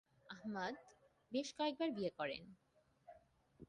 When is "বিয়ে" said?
1.91-2.11